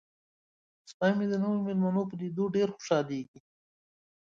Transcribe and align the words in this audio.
سپی 0.89 1.11
مې 1.17 1.25
د 1.29 1.33
نویو 1.43 1.65
میلمنو 1.67 2.03
په 2.09 2.15
لیدو 2.21 2.45
ډیر 2.55 2.67
خوشحالیږي. 2.75 3.39